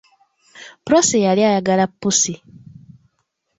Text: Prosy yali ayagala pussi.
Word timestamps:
Prosy 0.85 1.17
yali 1.25 1.41
ayagala 1.49 1.85
pussi. 1.99 2.33